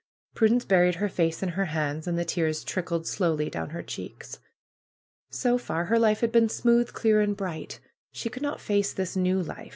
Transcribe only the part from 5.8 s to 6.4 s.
her life had